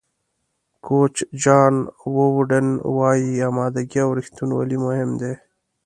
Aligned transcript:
کوچ 0.85 1.15
جان 1.41 1.75
ووډن 2.15 2.67
وایي 2.97 3.33
آمادګي 3.49 3.99
او 4.05 4.09
رښتینولي 4.19 4.77
مهم 4.85 5.09
دي. 5.21 5.33